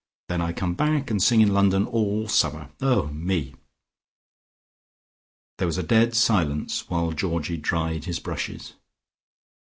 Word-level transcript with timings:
Then 0.29 0.41
I 0.41 0.51
come 0.51 0.73
back, 0.73 1.11
and 1.11 1.21
sing 1.21 1.41
in 1.41 1.53
London 1.53 1.85
all 1.85 2.23
the 2.23 2.29
summer. 2.29 2.71
Oh, 2.81 3.09
me!" 3.09 3.53
There 5.59 5.67
was 5.67 5.77
dead 5.77 6.15
silence, 6.15 6.89
while 6.89 7.11
Georgie 7.11 7.57
dried 7.57 8.05
his 8.05 8.17
brushes. 8.17 8.73